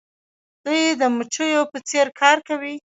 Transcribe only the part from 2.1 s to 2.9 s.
کار کوي.